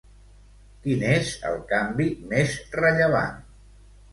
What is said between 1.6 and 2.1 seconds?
canvi